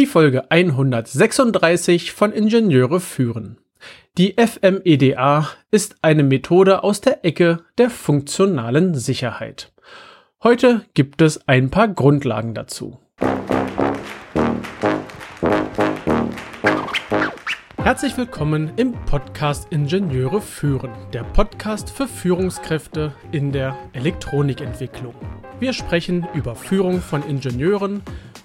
[0.00, 3.58] Die Folge 136 von Ingenieure führen.
[4.16, 9.74] Die FMEDA ist eine Methode aus der Ecke der funktionalen Sicherheit.
[10.42, 12.98] Heute gibt es ein paar Grundlagen dazu.
[17.76, 25.14] Herzlich willkommen im Podcast Ingenieure führen, der Podcast für Führungskräfte in der Elektronikentwicklung.
[25.58, 28.02] Wir sprechen über Führung von Ingenieuren,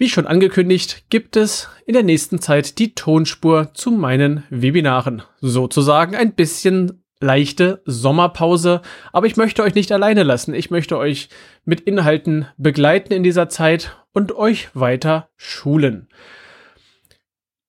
[0.00, 5.24] Wie schon angekündigt, gibt es in der nächsten Zeit die Tonspur zu meinen Webinaren.
[5.42, 8.80] Sozusagen ein bisschen leichte Sommerpause,
[9.12, 10.54] aber ich möchte euch nicht alleine lassen.
[10.54, 11.28] Ich möchte euch
[11.66, 16.08] mit Inhalten begleiten in dieser Zeit und euch weiter schulen.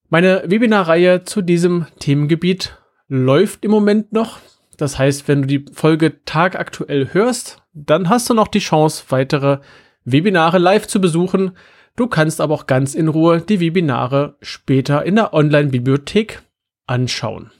[0.08, 4.38] Meine Webinarreihe zu diesem Themengebiet läuft im Moment noch.
[4.78, 9.58] Das heißt, wenn du die Folge tagaktuell hörst, dann hast du noch die Chance, weitere
[10.06, 11.52] Webinare live zu besuchen.
[11.96, 16.42] Du kannst aber auch ganz in Ruhe die Webinare später in der Online-Bibliothek
[16.86, 17.50] anschauen.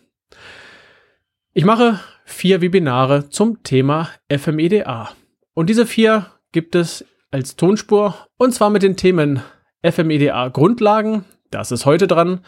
[1.52, 5.10] Ich mache vier Webinare zum Thema FMEDA.
[5.54, 9.42] Und diese vier gibt es als Tonspur und zwar mit den Themen
[9.82, 12.40] FMEDA Grundlagen, das ist heute dran,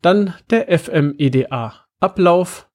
[0.00, 2.68] dann der FMEDA Ablauf,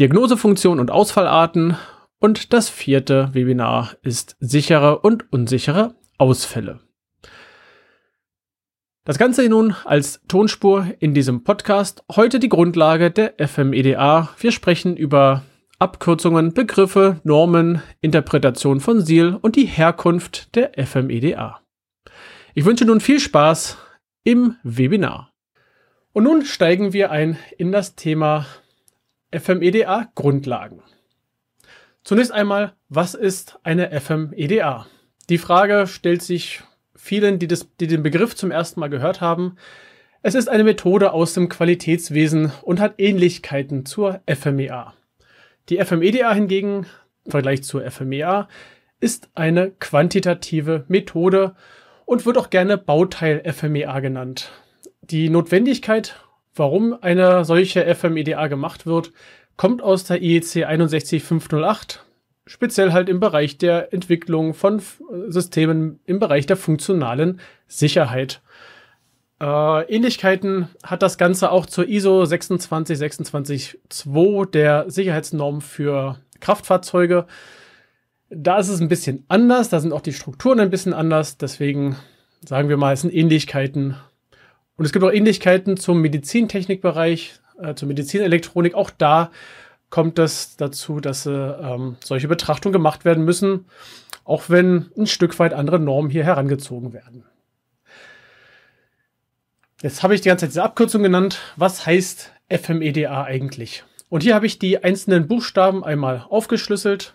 [0.00, 1.76] Diagnosefunktion und Ausfallarten
[2.18, 6.80] und das vierte Webinar ist sichere und unsichere Ausfälle.
[9.08, 12.04] Das Ganze nun als Tonspur in diesem Podcast.
[12.14, 14.28] Heute die Grundlage der FMEDA.
[14.38, 15.44] Wir sprechen über
[15.78, 21.62] Abkürzungen, Begriffe, Normen, Interpretation von SIL und die Herkunft der FMEDA.
[22.52, 23.78] Ich wünsche nun viel Spaß
[24.24, 25.32] im Webinar.
[26.12, 28.44] Und nun steigen wir ein in das Thema
[29.32, 30.82] FMEDA Grundlagen.
[32.04, 34.86] Zunächst einmal, was ist eine FMEDA?
[35.30, 36.62] Die Frage stellt sich
[36.98, 39.56] vielen, die, das, die den Begriff zum ersten Mal gehört haben.
[40.20, 44.94] Es ist eine Methode aus dem Qualitätswesen und hat Ähnlichkeiten zur FMEA.
[45.68, 46.86] Die FMEDA hingegen,
[47.24, 48.48] im Vergleich zur FMEA,
[49.00, 51.54] ist eine quantitative Methode
[52.04, 54.50] und wird auch gerne Bauteil FMEA genannt.
[55.02, 56.16] Die Notwendigkeit,
[56.54, 59.12] warum eine solche FMEDA gemacht wird,
[59.56, 62.04] kommt aus der IEC 61508
[62.48, 64.82] speziell halt im Bereich der Entwicklung von
[65.28, 68.40] Systemen im Bereich der funktionalen Sicherheit.
[69.40, 73.78] Äh, Ähnlichkeiten hat das Ganze auch zur ISO 26262
[74.52, 77.26] der Sicherheitsnorm für Kraftfahrzeuge.
[78.30, 81.96] Da ist es ein bisschen anders, da sind auch die Strukturen ein bisschen anders, deswegen
[82.44, 83.96] sagen wir mal, es sind Ähnlichkeiten.
[84.76, 88.74] Und es gibt auch Ähnlichkeiten zum Medizintechnikbereich, äh, zur Medizinelektronik.
[88.74, 89.30] Auch da
[89.90, 93.66] kommt es dazu, dass äh, ähm, solche Betrachtungen gemacht werden müssen,
[94.24, 97.24] auch wenn ein Stück weit andere Normen hier herangezogen werden.
[99.82, 101.38] Jetzt habe ich die ganze Zeit diese Abkürzung genannt.
[101.56, 103.84] Was heißt FMEDA eigentlich?
[104.08, 107.14] Und hier habe ich die einzelnen Buchstaben einmal aufgeschlüsselt,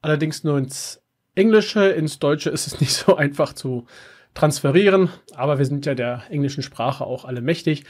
[0.00, 1.02] allerdings nur ins
[1.34, 1.88] Englische.
[1.88, 3.86] Ins Deutsche ist es nicht so einfach zu
[4.34, 7.84] transferieren, aber wir sind ja der englischen Sprache auch alle mächtig.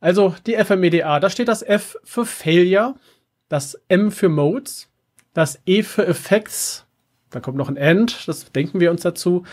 [0.00, 2.96] Also die FMEDA, da steht das F für Failure,
[3.48, 4.88] das M für Modes,
[5.34, 6.86] das E für Effects,
[7.30, 9.44] da kommt noch ein End, das denken wir uns dazu,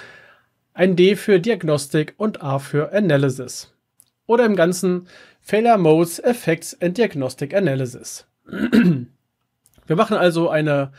[0.74, 3.74] ein D für Diagnostik und A für Analysis.
[4.28, 5.08] Oder im Ganzen
[5.42, 8.26] Failure Modes, Effects and Diagnostic Analysis.
[9.88, 10.92] Wir machen also eine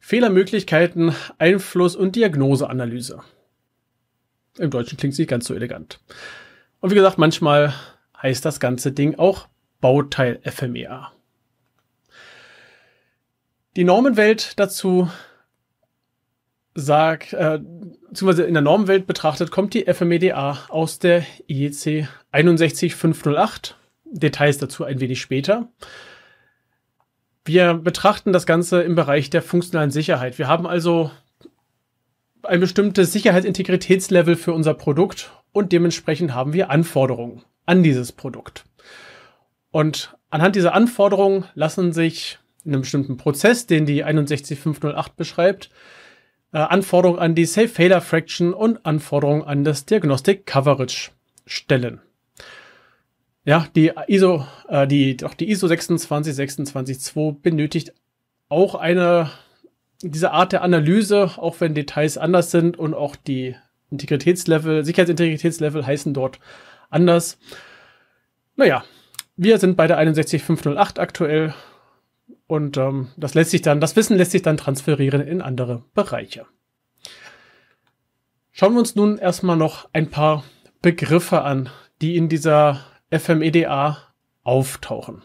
[0.00, 3.22] Fehlermöglichkeiten, Einfluss und Diagnoseanalyse.
[4.58, 6.00] Im Deutschen klingt es nicht ganz so elegant.
[6.80, 7.74] Und wie gesagt, manchmal
[8.22, 9.48] heißt das ganze Ding auch
[9.80, 11.12] Bauteil FMEA.
[13.76, 15.10] Die Normenwelt dazu
[16.74, 17.58] sagt, äh,
[18.08, 23.76] beziehungsweise in der Normenwelt betrachtet, kommt die FMEDA aus der IEC 61508.
[24.06, 25.68] Details dazu ein wenig später.
[27.44, 30.38] Wir betrachten das Ganze im Bereich der funktionalen Sicherheit.
[30.38, 31.10] Wir haben also
[32.42, 38.64] ein bestimmtes Sicherheitsintegritätslevel für unser Produkt und dementsprechend haben wir Anforderungen an dieses Produkt.
[39.70, 45.70] Und anhand dieser Anforderungen lassen sich einem bestimmten Prozess, den die 61508 beschreibt,
[46.52, 51.10] äh, Anforderungen an die Safe Failure Fraction und Anforderungen an das Diagnostic Coverage
[51.46, 52.00] stellen.
[53.44, 57.92] ja, die ISO, äh, die, doch die ISO 26262 benötigt
[58.48, 59.30] auch eine,
[60.02, 63.56] diese Art der Analyse, auch wenn Details anders sind und auch die
[63.90, 66.40] Integritätslevel, Sicherheitsintegritätslevel heißen dort
[66.90, 67.38] anders.
[68.56, 68.84] Naja,
[69.36, 71.54] wir sind bei der 61508 aktuell
[72.46, 76.46] und ähm, das lässt sich dann, das Wissen lässt sich dann transferieren in andere Bereiche.
[78.52, 80.44] Schauen wir uns nun erstmal noch ein paar
[80.80, 81.68] Begriffe an,
[82.00, 83.98] die in dieser FMEDA
[84.42, 85.22] auftauchen.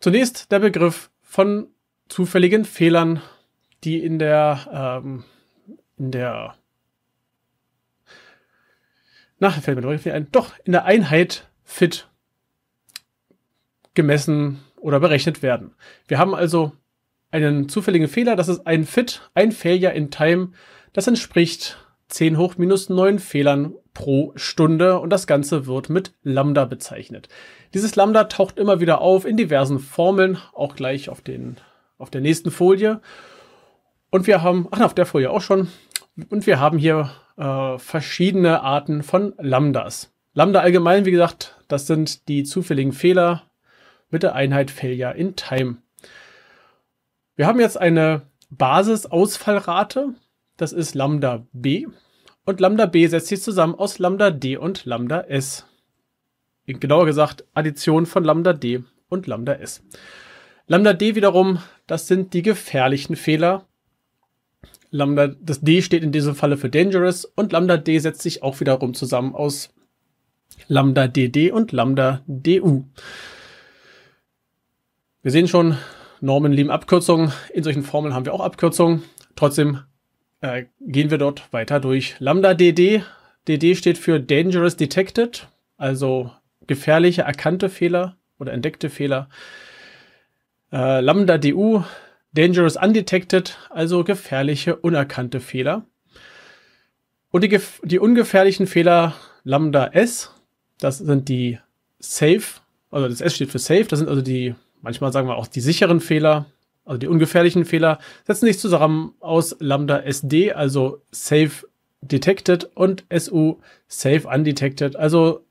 [0.00, 1.68] Zunächst der Begriff von
[2.08, 3.22] zufälligen Fehlern,
[3.84, 5.24] die in der ähm,
[5.96, 6.56] in der
[9.38, 12.08] na, fällt mir doch ein, doch in der Einheit fit
[13.94, 15.74] gemessen oder berechnet werden.
[16.06, 16.72] Wir haben also
[17.30, 20.50] einen zufälligen Fehler, das ist ein Fit, ein Failure in Time,
[20.92, 26.66] das entspricht 10 hoch minus 9 Fehlern pro Stunde und das Ganze wird mit Lambda
[26.66, 27.28] bezeichnet.
[27.72, 31.56] Dieses Lambda taucht immer wieder auf in diversen Formeln, auch gleich auf, den,
[31.96, 33.00] auf der nächsten Folie.
[34.10, 35.68] Und wir haben, ach, auf der Folie auch schon,
[36.28, 40.12] und wir haben hier äh, verschiedene Arten von Lambdas.
[40.34, 43.50] Lambda allgemein, wie gesagt, das sind die zufälligen Fehler
[44.12, 45.78] mit der Einheit Failure in Time.
[47.34, 50.14] Wir haben jetzt eine Basisausfallrate,
[50.56, 51.86] das ist Lambda B.
[52.44, 55.66] Und Lambda B setzt sich zusammen aus Lambda D und Lambda S.
[56.66, 59.82] Genauer gesagt, Addition von Lambda D und Lambda S.
[60.66, 63.66] Lambda D wiederum, das sind die gefährlichen Fehler.
[64.90, 68.60] Lambda, das D steht in diesem Falle für Dangerous und Lambda D setzt sich auch
[68.60, 69.72] wiederum zusammen aus
[70.68, 72.84] Lambda DD und Lambda DU.
[75.24, 75.78] Wir sehen schon,
[76.20, 77.32] Normen lieben Abkürzungen.
[77.54, 79.04] In solchen Formeln haben wir auch Abkürzungen.
[79.36, 79.78] Trotzdem
[80.40, 82.16] äh, gehen wir dort weiter durch.
[82.18, 83.04] Lambda DD.
[83.46, 85.46] DD steht für Dangerous Detected,
[85.76, 86.32] also
[86.66, 89.28] gefährliche erkannte Fehler oder entdeckte Fehler.
[90.72, 91.84] Äh, Lambda DU,
[92.32, 95.86] Dangerous Undetected, also gefährliche unerkannte Fehler.
[97.30, 99.14] Und die, die ungefährlichen Fehler
[99.44, 100.32] Lambda S,
[100.80, 101.60] das sind die
[102.00, 102.42] Safe,
[102.90, 105.60] also das S steht für Safe, das sind also die, manchmal sagen wir auch die
[105.60, 106.46] sicheren Fehler,
[106.84, 111.66] also die ungefährlichen Fehler, setzen sich zusammen aus Lambda SD, also Safe
[112.02, 115.44] Detected, und SU Safe Undetected, also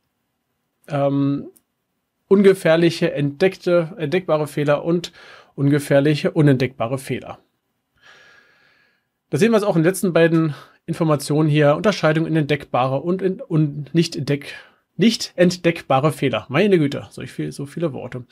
[0.88, 1.48] ähm,
[2.28, 5.12] ungefährliche entdeckte, entdeckbare Fehler und
[5.56, 7.40] ungefährliche unentdeckbare Fehler.
[9.30, 10.54] Da sehen wir es auch in den letzten beiden
[10.86, 11.76] Informationen hier.
[11.76, 14.54] Unterscheidung in entdeckbare und, in, und nicht, entdeck,
[14.98, 16.46] nicht entdeckbare Fehler.
[16.50, 18.26] Meine Güte, so, viel, so viele Worte.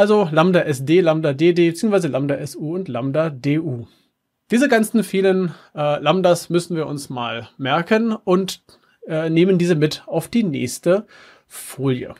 [0.00, 3.84] Also Lambda SD, Lambda DD, beziehungsweise Lambda SU und Lambda DU.
[4.50, 8.62] Diese ganzen vielen äh, Lambdas müssen wir uns mal merken und
[9.06, 11.06] äh, nehmen diese mit auf die nächste
[11.46, 12.14] Folie.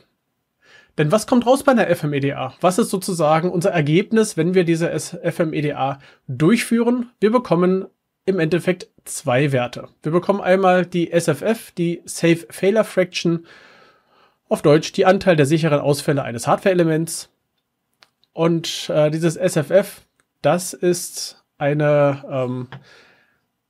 [0.99, 2.53] Denn was kommt raus bei einer FMEDA?
[2.61, 5.97] Was ist sozusagen unser Ergebnis, wenn wir diese FMEDA
[6.27, 7.09] durchführen?
[7.19, 7.87] Wir bekommen
[8.27, 9.87] im Endeffekt zwei Werte.
[10.03, 13.47] Wir bekommen einmal die SFF, die Safe Failure Fraction,
[14.49, 17.31] auf Deutsch die Anteil der sicheren Ausfälle eines Hardware-Elements.
[18.33, 20.01] Und äh, dieses SFF,
[20.41, 22.67] das ist eine, ähm,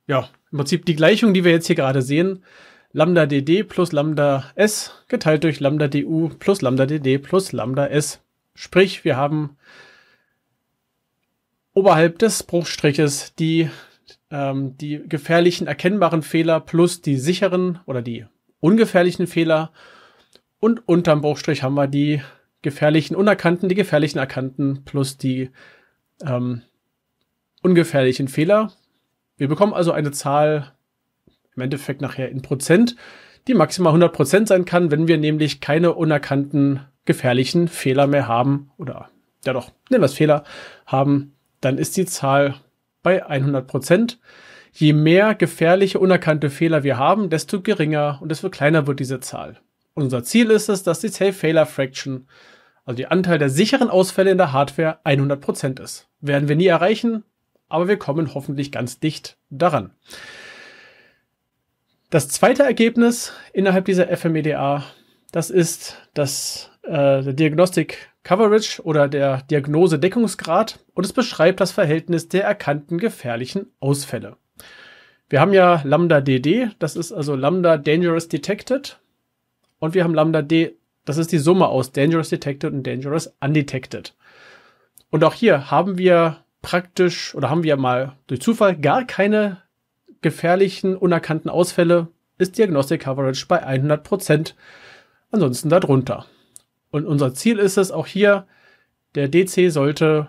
[0.06, 2.44] ja, im Prinzip die Gleichung, die wir jetzt hier gerade sehen.
[2.92, 8.20] Lambda dd plus Lambda s geteilt durch Lambda du plus Lambda dd plus Lambda s.
[8.54, 9.56] Sprich, wir haben
[11.72, 13.70] oberhalb des Bruchstriches die,
[14.30, 18.26] ähm, die gefährlichen erkennbaren Fehler plus die sicheren oder die
[18.60, 19.72] ungefährlichen Fehler.
[20.60, 22.20] Und unterm Bruchstrich haben wir die
[22.62, 25.50] gefährlichen unerkannten, die gefährlichen erkannten plus die
[26.24, 26.62] ähm,
[27.62, 28.72] ungefährlichen Fehler.
[29.36, 30.72] Wir bekommen also eine Zahl
[31.54, 32.96] im Endeffekt nachher in Prozent,
[33.46, 38.70] die maximal 100 Prozent sein kann, wenn wir nämlich keine unerkannten gefährlichen Fehler mehr haben
[38.78, 39.10] oder
[39.44, 40.44] ja doch, nennen wir es Fehler
[40.86, 42.54] haben, dann ist die Zahl
[43.02, 44.20] bei 100 Prozent.
[44.72, 49.58] Je mehr gefährliche unerkannte Fehler wir haben, desto geringer und desto kleiner wird diese Zahl.
[49.94, 52.26] unser Ziel ist es, dass die Safe Failure Fraction,
[52.84, 56.08] also die Anteil der sicheren Ausfälle in der Hardware 100 Prozent ist.
[56.20, 57.24] Werden wir nie erreichen,
[57.68, 59.90] aber wir kommen hoffentlich ganz dicht daran.
[62.10, 64.84] Das zweite Ergebnis innerhalb dieser FMEDA,
[65.30, 72.28] das ist das äh, der Diagnostic Coverage oder der Diagnose-Deckungsgrad und es beschreibt das Verhältnis
[72.28, 74.36] der erkannten gefährlichen Ausfälle.
[75.28, 79.00] Wir haben ja Lambda DD, das ist also Lambda Dangerous Detected
[79.78, 84.14] und wir haben Lambda D, das ist die Summe aus Dangerous Detected und Dangerous Undetected.
[85.10, 89.62] Und auch hier haben wir praktisch oder haben wir mal durch Zufall gar keine
[90.20, 94.56] gefährlichen, unerkannten Ausfälle ist Diagnostic Coverage bei 100 Prozent.
[95.30, 96.26] ansonsten darunter.
[96.90, 98.46] Und unser Ziel ist es auch hier,
[99.14, 100.28] der DC sollte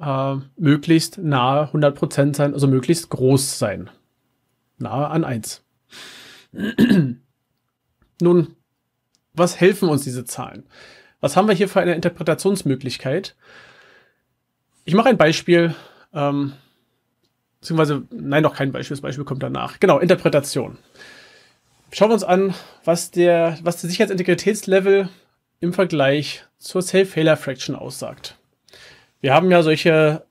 [0.00, 3.90] äh, möglichst nahe 100% sein, also möglichst groß sein.
[4.76, 5.64] Nahe an 1.
[8.20, 8.56] Nun,
[9.38, 10.64] was helfen uns diese Zahlen?
[11.20, 13.34] Was haben wir hier für eine Interpretationsmöglichkeit?
[14.84, 15.74] Ich mache ein Beispiel,
[16.14, 16.52] ähm,
[17.60, 19.80] beziehungsweise, nein, noch kein Beispiel, das Beispiel kommt danach.
[19.80, 20.78] Genau, Interpretation.
[21.90, 22.54] Schauen wir uns an,
[22.84, 25.08] was der, was der Sicherheitsintegritätslevel
[25.60, 28.36] im Vergleich zur Safe-Failure-Fraction aussagt.
[29.20, 30.24] Wir haben ja solche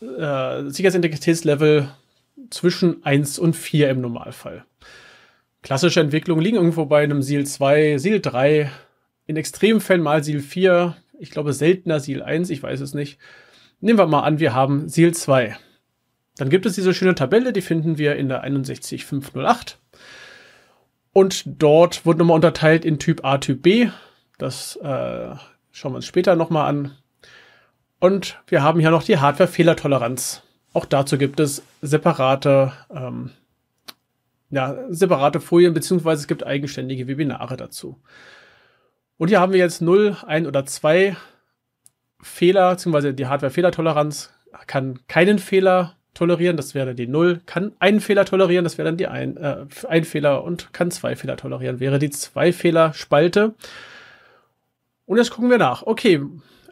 [0.00, 1.88] äh, Sicherheitsintegritätslevel
[2.50, 4.64] zwischen 1 und 4 im Normalfall.
[5.62, 8.70] Klassische Entwicklungen liegen irgendwo bei einem SEAL 2, SEAL 3,
[9.26, 13.18] in extremen Fällen mal SEAL 4, ich glaube seltener SEAL 1, ich weiß es nicht.
[13.80, 15.56] Nehmen wir mal an, wir haben SEAL 2.
[16.36, 19.78] Dann gibt es diese schöne Tabelle, die finden wir in der 61508.
[21.12, 23.88] Und dort wird nochmal unterteilt in Typ A, Typ B.
[24.38, 25.34] Das äh,
[25.72, 26.96] schauen wir uns später nochmal an.
[27.98, 30.42] Und wir haben hier noch die Hardware-Fehlertoleranz.
[30.72, 33.30] Auch dazu gibt es separate, ähm,
[34.50, 38.00] ja, separate Folien, beziehungsweise es gibt eigenständige Webinare dazu.
[39.16, 41.16] Und hier haben wir jetzt 0, 1 oder 2
[42.20, 44.32] Fehler, beziehungsweise die Hardware-Fehlertoleranz
[44.66, 48.96] kann keinen Fehler tolerieren, das wäre die 0, kann einen Fehler tolerieren, das wäre dann
[48.96, 53.54] die 1, äh, ein Fehler und kann zwei Fehler tolerieren, wäre die zwei Fehler Spalte.
[55.06, 55.84] Und jetzt gucken wir nach.
[55.84, 56.20] Okay,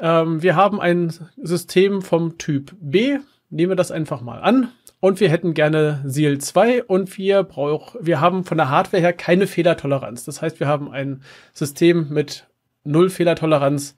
[0.00, 3.18] ähm, wir haben ein System vom Typ B.
[3.50, 4.72] Nehmen wir das einfach mal an.
[5.06, 9.12] Und wir hätten gerne SEAL 2 und wir brauchen, wir haben von der Hardware her
[9.12, 10.24] keine Fehlertoleranz.
[10.24, 11.22] Das heißt, wir haben ein
[11.52, 12.48] System mit
[12.82, 13.94] null Fehlertoleranz.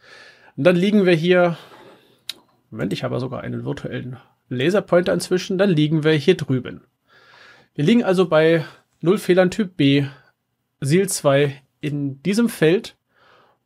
[0.58, 1.56] Und dann liegen wir hier,
[2.68, 4.18] Moment, ich habe sogar einen virtuellen
[4.50, 6.82] Laserpointer inzwischen, dann liegen wir hier drüben.
[7.74, 8.66] Wir liegen also bei
[9.00, 10.04] null Fehlern Typ B,
[10.82, 12.98] SEAL 2 in diesem Feld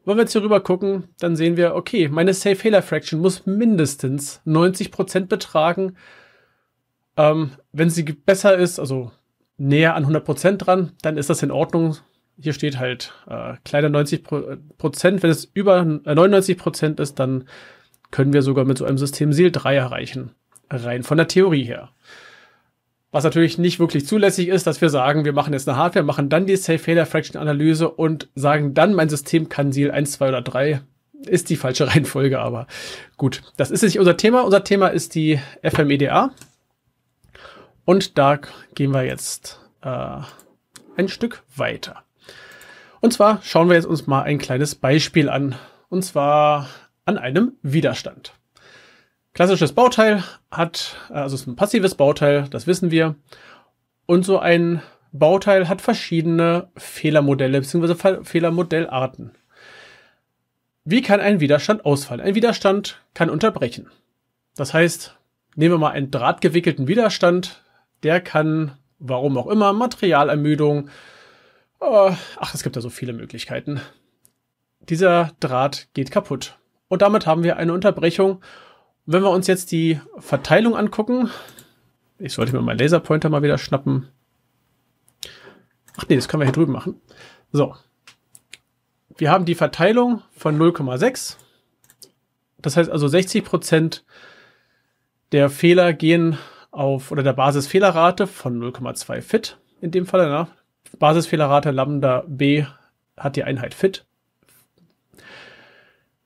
[0.05, 5.27] wenn wir jetzt hier rüber gucken, dann sehen wir, okay, meine Safe-Fehler-Fraction muss mindestens 90%
[5.27, 5.97] betragen.
[7.17, 9.11] Ähm, wenn sie besser ist, also
[9.59, 11.97] näher an 100% dran, dann ist das in Ordnung.
[12.39, 15.23] Hier steht halt äh, kleiner 90%.
[15.23, 17.45] Wenn es über 99% ist, dann
[18.11, 20.33] können wir sogar mit so einem System SEAL 3 erreichen.
[20.71, 21.91] Rein von der Theorie her.
[23.11, 26.31] Was natürlich nicht wirklich zulässig ist, dass wir sagen, wir machen jetzt eine Hardware, machen
[26.31, 30.81] dann die Safe-Failure-Fraction-Analyse und sagen dann, mein System kann SEAL 1, 2 oder 3.
[31.27, 32.67] Ist die falsche Reihenfolge, aber
[33.19, 33.43] gut.
[33.59, 34.41] Das ist nicht unser Thema.
[34.43, 36.31] Unser Thema ist die FMEDA.
[37.85, 38.39] Und da
[38.75, 40.19] gehen wir jetzt äh,
[40.97, 42.05] ein Stück weiter.
[43.01, 45.57] Und zwar schauen wir jetzt uns mal ein kleines Beispiel an.
[45.89, 46.69] Und zwar
[47.05, 48.33] an einem Widerstand.
[49.35, 53.17] Klassisches Bauteil hat, also es ist ein passives Bauteil, das wissen wir.
[54.07, 58.23] Und so ein Bauteil hat verschiedene Fehlermodelle bzw.
[58.25, 59.33] Fehlermodellarten.
[60.85, 62.21] Wie kann ein Widerstand ausfallen?
[62.21, 63.89] Ein Widerstand kann unterbrechen.
[64.57, 65.17] Das heißt,
[65.55, 67.63] nehmen wir mal einen drahtgewickelten Widerstand,
[68.03, 70.89] der kann, warum auch immer, Materialermüdung,
[71.81, 73.81] äh, ach, es gibt ja so viele Möglichkeiten.
[74.81, 76.59] Dieser Draht geht kaputt.
[76.89, 78.43] Und damit haben wir eine Unterbrechung
[79.07, 81.31] wenn wir uns jetzt die Verteilung angucken,
[82.19, 84.09] ich sollte mir meinen Laserpointer mal wieder schnappen.
[85.97, 87.01] Ach nee, das können wir hier drüben machen.
[87.51, 87.75] So.
[89.17, 91.37] Wir haben die Verteilung von 0,6.
[92.59, 94.05] Das heißt also 60 Prozent
[95.33, 96.39] der Fehler gehen
[96.73, 100.29] auf, oder der Basisfehlerrate von 0,2 Fit in dem Fall.
[100.29, 100.49] Na?
[100.99, 102.65] Basisfehlerrate Lambda B
[103.17, 104.05] hat die Einheit Fit.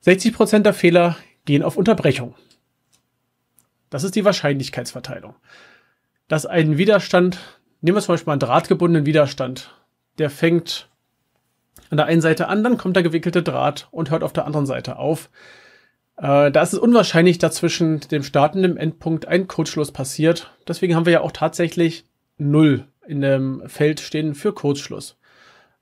[0.00, 2.34] 60 Prozent der Fehler gehen auf Unterbrechung.
[3.90, 5.34] Das ist die Wahrscheinlichkeitsverteilung.
[6.28, 7.38] Dass ein Widerstand,
[7.80, 9.74] nehmen wir zum Beispiel einen drahtgebundenen Widerstand,
[10.18, 10.88] der fängt
[11.90, 14.66] an der einen Seite an, dann kommt der gewickelte Draht und hört auf der anderen
[14.66, 15.30] Seite auf.
[16.16, 20.50] Äh, da ist es unwahrscheinlich, dass zwischen dem Start und dem Endpunkt ein Kurzschluss passiert.
[20.66, 22.04] Deswegen haben wir ja auch tatsächlich
[22.38, 25.16] null in dem Feld stehen für Kurzschluss.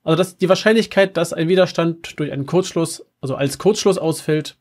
[0.02, 4.58] Also das, die Wahrscheinlichkeit, dass ein Widerstand durch einen Kurzschluss, also als Kurzschluss ausfällt,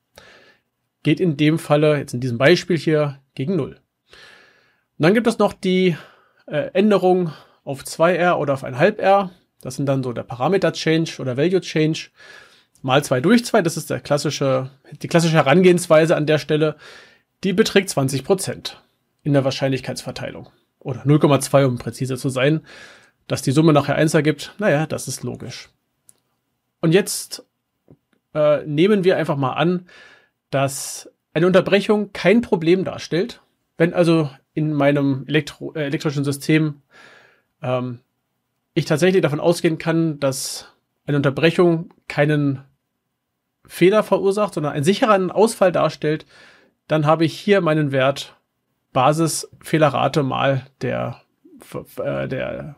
[1.03, 3.71] geht in dem Falle, jetzt in diesem Beispiel hier, gegen 0.
[3.71, 3.77] Und
[4.97, 5.97] dann gibt es noch die
[6.45, 7.33] äh, Änderung
[7.65, 9.31] auf 2R oder auf 1,5R.
[9.61, 12.09] Das sind dann so der Parameter Change oder Value Change.
[12.83, 14.69] Mal 2 durch 2, das ist der klassische,
[15.01, 16.75] die klassische Herangehensweise an der Stelle.
[17.45, 18.73] Die beträgt 20%
[19.23, 20.49] in der Wahrscheinlichkeitsverteilung.
[20.79, 22.61] Oder 0,2, um präziser zu sein.
[23.27, 25.69] Dass die Summe nachher 1 ergibt, naja, das ist logisch.
[26.81, 27.45] Und jetzt
[28.33, 29.87] äh, nehmen wir einfach mal an,
[30.49, 33.41] dass eine Unterbrechung kein Problem darstellt.
[33.77, 36.81] Wenn also in meinem Elektro äh, elektrischen System
[37.61, 37.99] ähm,
[38.73, 40.67] ich tatsächlich davon ausgehen kann, dass
[41.05, 42.65] eine Unterbrechung keinen
[43.65, 46.25] Fehler verursacht, sondern einen sicheren Ausfall darstellt,
[46.87, 48.35] dann habe ich hier meinen Wert
[48.91, 51.21] Basisfehlerrate mal der,
[51.97, 52.75] äh, der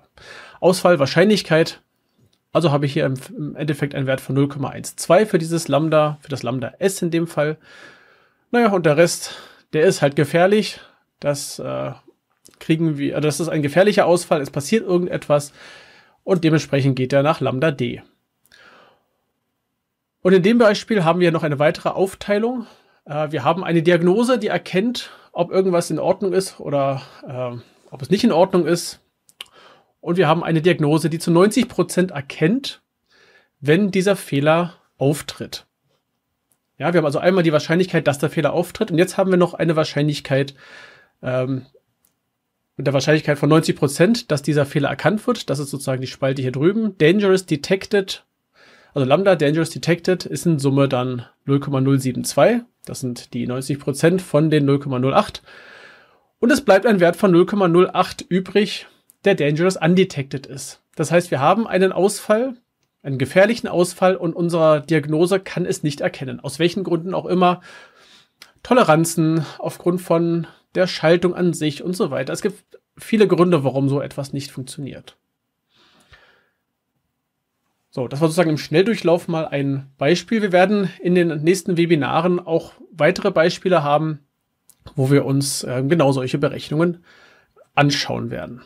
[0.59, 1.81] Ausfallwahrscheinlichkeit.
[2.53, 6.41] Also habe ich hier im Endeffekt einen Wert von 0,12 für dieses Lambda, für das
[6.41, 7.57] Lambda S in dem Fall.
[8.51, 9.35] Naja, und der Rest,
[9.73, 10.79] der ist halt gefährlich.
[11.19, 11.91] Das äh,
[12.59, 15.51] kriegen wir, das ist ein gefährlicher Ausfall, es passiert irgendetwas
[16.23, 18.01] und dementsprechend geht er nach Lambda D.
[20.25, 22.65] Und in dem Beispiel haben wir noch eine weitere Aufteilung.
[23.05, 27.55] Äh, wir haben eine Diagnose, die erkennt, ob irgendwas in Ordnung ist oder äh,
[27.91, 29.01] ob es nicht in Ordnung ist.
[30.01, 32.81] Und wir haben eine Diagnose, die zu 90 Prozent erkennt,
[33.59, 35.67] wenn dieser Fehler auftritt.
[36.79, 39.37] Ja, wir haben also einmal die Wahrscheinlichkeit, dass der Fehler auftritt und jetzt haben wir
[39.37, 40.55] noch eine Wahrscheinlichkeit,
[41.21, 41.67] ähm,
[42.77, 45.51] mit der Wahrscheinlichkeit von 90 Prozent, dass dieser Fehler erkannt wird.
[45.51, 46.97] Das ist sozusagen die Spalte hier drüben.
[46.97, 48.24] Dangerous detected,
[48.95, 52.61] also Lambda Dangerous detected ist in Summe dann 0,072.
[52.85, 55.41] Das sind die 90 Prozent von den 0,08.
[56.39, 58.87] Und es bleibt ein Wert von 0,08 übrig,
[59.25, 60.81] der Dangerous undetected ist.
[60.95, 62.55] Das heißt, wir haben einen Ausfall,
[63.03, 66.39] einen gefährlichen Ausfall und unsere Diagnose kann es nicht erkennen.
[66.39, 67.59] Aus welchen Gründen auch immer.
[68.63, 72.31] Toleranzen aufgrund von der Schaltung an sich und so weiter.
[72.31, 72.63] Es gibt
[72.97, 75.17] viele Gründe, warum so etwas nicht funktioniert.
[77.95, 80.41] So, das war sozusagen im Schnelldurchlauf mal ein Beispiel.
[80.41, 84.19] Wir werden in den nächsten Webinaren auch weitere Beispiele haben,
[84.97, 87.05] wo wir uns äh, genau solche Berechnungen
[87.73, 88.61] anschauen werden.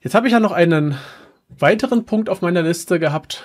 [0.00, 0.96] Jetzt habe ich ja noch einen
[1.50, 3.44] weiteren Punkt auf meiner Liste gehabt.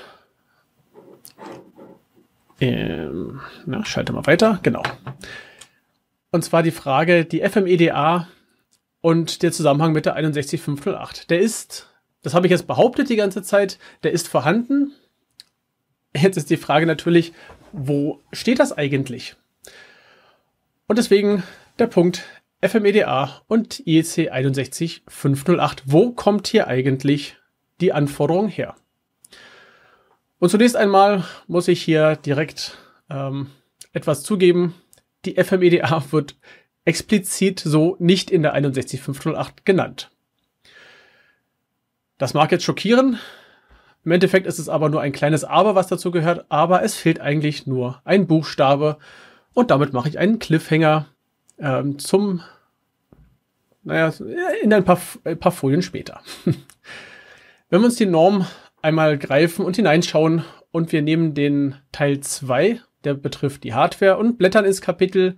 [2.61, 4.61] Ähm, na, schalte mal weiter.
[4.63, 4.83] Genau.
[6.31, 8.29] Und zwar die Frage, die FMEDA
[9.01, 11.29] und der Zusammenhang mit der 61508.
[11.29, 11.92] Der ist,
[12.23, 14.91] das habe ich jetzt behauptet die ganze Zeit, der ist vorhanden.
[16.15, 17.33] Jetzt ist die Frage natürlich,
[17.71, 19.35] wo steht das eigentlich?
[20.87, 21.43] Und deswegen
[21.79, 22.23] der Punkt
[22.61, 25.83] FMEDA und IEC 61508.
[25.85, 27.37] Wo kommt hier eigentlich
[27.81, 28.75] die Anforderung her?
[30.39, 32.77] Und zunächst einmal muss ich hier direkt
[33.09, 33.47] ähm,
[33.93, 34.73] etwas zugeben
[35.25, 36.35] die FMEDA wird
[36.85, 40.11] explizit so nicht in der 61508 genannt.
[42.23, 43.19] Das mag jetzt schockieren.
[44.05, 47.19] Im Endeffekt ist es aber nur ein kleines Aber, was dazu gehört, aber es fehlt
[47.19, 48.97] eigentlich nur ein Buchstabe
[49.53, 51.07] und damit mache ich einen Cliffhanger
[51.59, 52.39] ähm, zum,
[53.83, 54.13] naja,
[54.61, 56.21] in ein paar, ein paar Folien später.
[57.69, 58.47] Wenn wir uns die Norm
[58.81, 64.37] einmal greifen und hineinschauen und wir nehmen den Teil 2 der betrifft die Hardware und
[64.37, 65.35] blättern ins Kapitel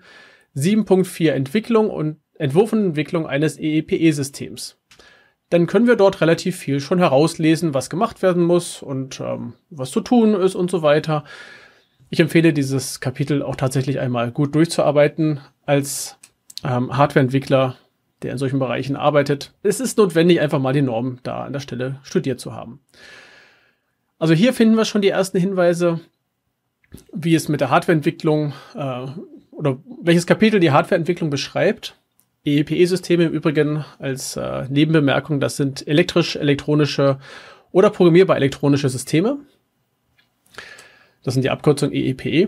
[0.56, 4.78] 7.4 Entwicklung und Entwurf und Entwicklung eines EEPE-Systems.
[5.50, 9.92] Dann können wir dort relativ viel schon herauslesen, was gemacht werden muss und ähm, was
[9.92, 11.24] zu tun ist und so weiter.
[12.10, 16.18] Ich empfehle dieses Kapitel auch tatsächlich einmal gut durchzuarbeiten als
[16.64, 17.76] ähm, Hardwareentwickler,
[18.22, 19.54] der in solchen Bereichen arbeitet.
[19.62, 22.80] Es ist notwendig, einfach mal die Norm da an der Stelle studiert zu haben.
[24.18, 26.00] Also hier finden wir schon die ersten Hinweise
[27.14, 29.08] wie es mit der Hardwareentwicklung äh,
[29.52, 31.98] oder welches Kapitel die Hardwareentwicklung beschreibt.
[32.46, 37.20] EEPE-Systeme im Übrigen als äh, Nebenbemerkung, das sind elektrisch-elektronische
[37.72, 39.40] oder programmierbar elektronische Systeme.
[41.24, 42.30] Das sind die Abkürzung EEPE.
[42.30, 42.48] E.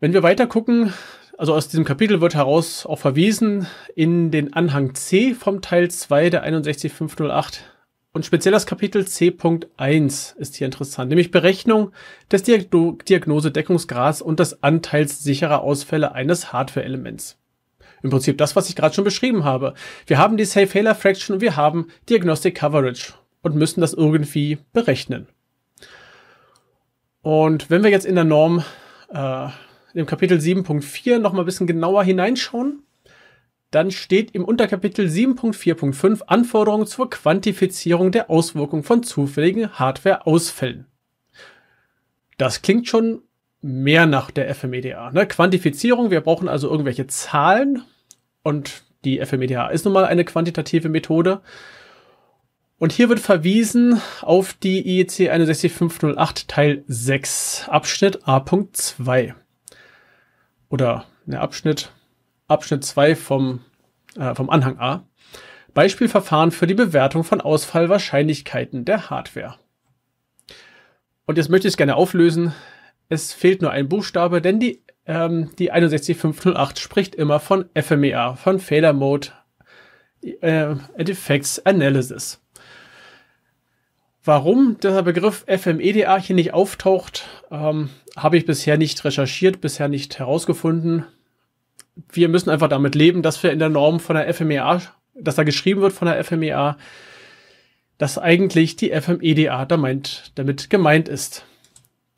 [0.00, 0.92] Wenn wir weiter gucken,
[1.36, 6.30] also aus diesem Kapitel wird heraus auch verwiesen in den Anhang C vom Teil 2
[6.30, 7.64] der 61508
[8.12, 11.92] und speziell das Kapitel C.1 ist hier interessant, nämlich Berechnung
[12.30, 17.41] des Diagno Diagnosedeckungsgrads und des Anteils sicherer Ausfälle eines Hardware-Elements.
[18.02, 19.74] Im Prinzip das, was ich gerade schon beschrieben habe.
[20.06, 23.12] Wir haben die Safe Failure Fraction und wir haben Diagnostic Coverage
[23.42, 25.28] und müssen das irgendwie berechnen.
[27.22, 28.64] Und wenn wir jetzt in der Norm,
[29.12, 29.48] äh,
[29.94, 32.82] im Kapitel 7.4 noch mal ein bisschen genauer hineinschauen,
[33.70, 40.86] dann steht im Unterkapitel 7.4.5 Anforderungen zur Quantifizierung der Auswirkungen von zufälligen Hardware-Ausfällen.
[42.36, 43.22] Das klingt schon
[43.62, 45.12] mehr nach der FMEDA.
[45.12, 45.26] Ne?
[45.26, 47.82] Quantifizierung, wir brauchen also irgendwelche Zahlen
[48.42, 51.40] und die FMEDA ist nun mal eine quantitative Methode.
[52.78, 59.34] Und hier wird verwiesen auf die IEC 61508 Teil 6, Abschnitt A.2.
[60.68, 61.92] Oder ne, Abschnitt
[62.48, 63.60] Abschnitt 2 vom,
[64.16, 65.06] äh, vom Anhang A.
[65.74, 69.56] Beispielverfahren für die Bewertung von Ausfallwahrscheinlichkeiten der Hardware.
[71.24, 72.52] Und jetzt möchte ich es gerne auflösen.
[73.08, 78.58] Es fehlt nur ein Buchstabe, denn die, ähm, die 61508 spricht immer von FMEA, von
[78.60, 79.28] Failure Mode
[80.22, 82.40] äh, Defects Analysis.
[84.24, 90.18] Warum der Begriff FMEDA hier nicht auftaucht, ähm, habe ich bisher nicht recherchiert, bisher nicht
[90.20, 91.06] herausgefunden.
[92.10, 94.80] Wir müssen einfach damit leben, dass wir in der Norm von der FMEA,
[95.14, 96.76] dass da geschrieben wird von der FMEA,
[97.98, 101.44] dass eigentlich die FMEDA damit, damit gemeint ist.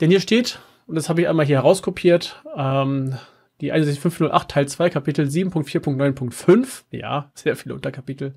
[0.01, 3.17] Denn hier steht, und das habe ich einmal hier herauskopiert, ähm,
[3.61, 8.35] die 16508 Teil 2 Kapitel 7.4.9.5, ja, sehr viele Unterkapitel.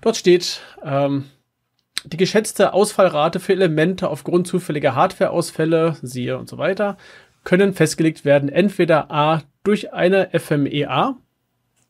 [0.00, 1.24] Dort steht, ähm,
[2.04, 6.96] die geschätzte Ausfallrate für Elemente aufgrund zufälliger Hardwareausfälle, siehe und so weiter,
[7.44, 11.16] können festgelegt werden entweder A durch eine FMEA,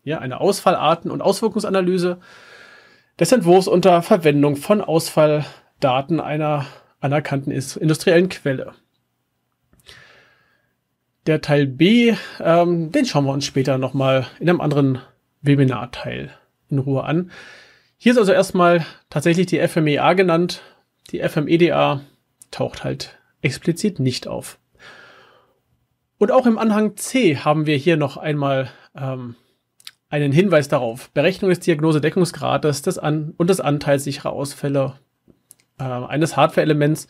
[0.05, 2.19] ja, eine Ausfallarten- und Auswirkungsanalyse
[3.19, 6.67] des Entwurfs unter Verwendung von Ausfalldaten einer
[7.01, 8.73] anerkannten industriellen Quelle.
[11.27, 15.01] Der Teil B, ähm, den schauen wir uns später nochmal in einem anderen
[15.43, 16.31] Webinarteil
[16.69, 17.33] in Ruhe an.
[17.97, 20.63] Hier ist also erstmal tatsächlich die FMEA genannt.
[21.11, 22.03] Die FMEDA
[22.53, 24.59] taucht halt explizit nicht auf.
[26.19, 29.35] Und auch im Anhang C haben wir hier noch einmal ähm,
[30.09, 31.11] einen Hinweis darauf.
[31.11, 34.95] Berechnung des Diagnosedeckungsgrades des An und des Anteils sicherer Ausfälle
[35.79, 37.09] äh, eines Hardware-Elements.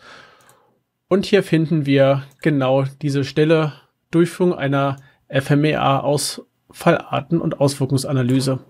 [1.09, 3.74] Und hier finden wir genau diese Stelle
[4.16, 4.96] Durchführung einer
[5.29, 8.61] FMEA-Ausfallarten- und Auswirkungsanalyse.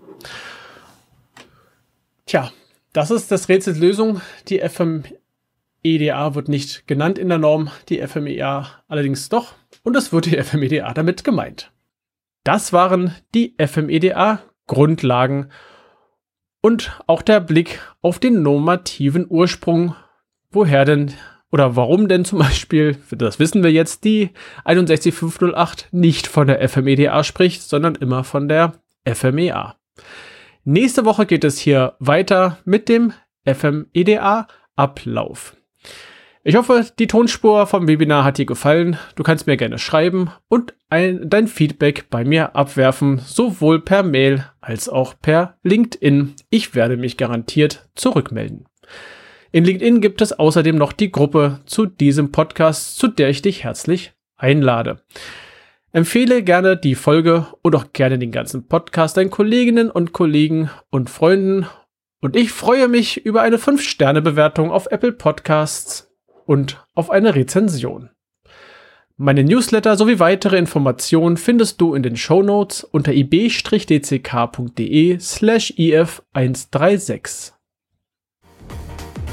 [2.25, 2.51] Tja,
[2.91, 4.19] das ist das Rätsels Lösung.
[4.49, 9.53] Die FMEDA wird nicht genannt in der Norm, die FMEA allerdings doch.
[9.83, 11.71] Und es wird die FMEDA damit gemeint.
[12.43, 15.49] Das waren die FMEDA Grundlagen
[16.61, 19.95] und auch der Blick auf den normativen Ursprung,
[20.51, 21.13] woher denn
[21.51, 24.31] oder warum denn zum Beispiel, das wissen wir jetzt, die
[24.65, 28.73] 61508 nicht von der FMEDA spricht, sondern immer von der
[29.05, 29.75] FMEA.
[30.63, 33.13] Nächste Woche geht es hier weiter mit dem
[33.45, 35.55] FMEDA-Ablauf.
[36.43, 38.97] Ich hoffe, die Tonspur vom Webinar hat dir gefallen.
[39.15, 44.45] Du kannst mir gerne schreiben und ein, dein Feedback bei mir abwerfen, sowohl per Mail
[44.61, 46.35] als auch per LinkedIn.
[46.49, 48.63] Ich werde mich garantiert zurückmelden.
[49.51, 53.63] In LinkedIn gibt es außerdem noch die Gruppe zu diesem Podcast, zu der ich dich
[53.63, 55.01] herzlich einlade.
[55.91, 61.09] Empfehle gerne die Folge und auch gerne den ganzen Podcast deinen Kolleginnen und Kollegen und
[61.09, 61.65] Freunden.
[62.21, 66.13] Und ich freue mich über eine 5-Sterne-Bewertung auf Apple Podcasts
[66.45, 68.09] und auf eine Rezension.
[69.15, 73.59] Meine Newsletter sowie weitere Informationen findest du in den Show Notes unter ib-dck.de
[75.19, 77.56] slash if136.